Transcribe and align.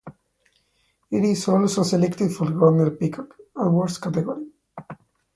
It 1.11 1.23
is 1.23 1.47
also 1.47 1.83
selected 1.83 2.31
for 2.31 2.49
Golden 2.49 2.89
Peacock 2.97 3.37
Awards 3.55 3.99
category. 3.99 4.47